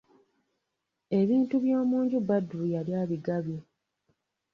[1.19, 3.59] Ebintu by'omunju Badru yali abigabye.